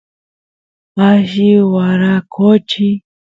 alli 1.07 1.51
waraqochi 1.73 2.89